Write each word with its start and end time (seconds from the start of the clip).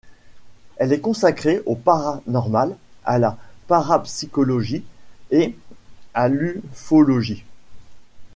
Elle 0.77 0.93
est 0.93 0.99
consacrée 0.99 1.61
au 1.67 1.75
paranormal, 1.75 2.75
à 3.05 3.19
la 3.19 3.37
parapsycholgogie 3.67 4.83
et 5.29 5.55
à 6.15 6.27
l'ufologie. 6.27 7.45